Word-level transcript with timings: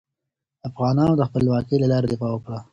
افغانانو 0.69 1.13
د 1.17 1.21
خپلواکې 1.29 1.75
لارې 1.91 2.07
دفاع 2.09 2.31
وکړه. 2.33 2.59